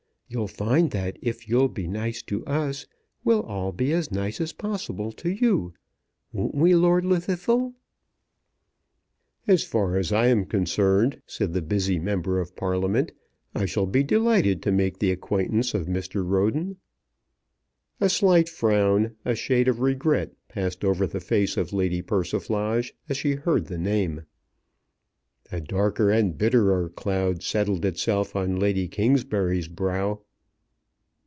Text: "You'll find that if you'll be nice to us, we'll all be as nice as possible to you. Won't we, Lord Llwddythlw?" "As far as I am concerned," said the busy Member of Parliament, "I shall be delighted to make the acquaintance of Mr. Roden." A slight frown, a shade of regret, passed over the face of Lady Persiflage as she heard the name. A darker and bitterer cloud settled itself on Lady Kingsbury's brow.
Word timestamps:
"You'll 0.33 0.47
find 0.47 0.91
that 0.91 1.17
if 1.21 1.49
you'll 1.49 1.67
be 1.67 1.89
nice 1.89 2.21
to 2.21 2.45
us, 2.45 2.87
we'll 3.25 3.41
all 3.43 3.73
be 3.73 3.91
as 3.91 4.11
nice 4.13 4.39
as 4.39 4.53
possible 4.53 5.11
to 5.11 5.29
you. 5.29 5.73
Won't 6.31 6.55
we, 6.55 6.73
Lord 6.73 7.03
Llwddythlw?" 7.03 7.73
"As 9.45 9.65
far 9.65 9.97
as 9.97 10.13
I 10.13 10.27
am 10.27 10.45
concerned," 10.45 11.21
said 11.25 11.51
the 11.51 11.61
busy 11.61 11.99
Member 11.99 12.39
of 12.39 12.55
Parliament, 12.55 13.11
"I 13.53 13.65
shall 13.65 13.85
be 13.87 14.03
delighted 14.03 14.63
to 14.63 14.71
make 14.71 14.99
the 14.99 15.11
acquaintance 15.11 15.73
of 15.73 15.87
Mr. 15.87 16.25
Roden." 16.25 16.77
A 17.99 18.07
slight 18.07 18.47
frown, 18.47 19.17
a 19.25 19.35
shade 19.35 19.67
of 19.67 19.81
regret, 19.81 20.31
passed 20.47 20.85
over 20.85 21.05
the 21.05 21.19
face 21.19 21.57
of 21.57 21.73
Lady 21.73 22.01
Persiflage 22.01 22.93
as 23.09 23.17
she 23.17 23.33
heard 23.33 23.65
the 23.65 23.77
name. 23.77 24.23
A 25.53 25.59
darker 25.59 26.09
and 26.09 26.37
bitterer 26.37 26.87
cloud 26.87 27.43
settled 27.43 27.83
itself 27.83 28.37
on 28.37 28.55
Lady 28.55 28.87
Kingsbury's 28.87 29.67
brow. 29.67 30.21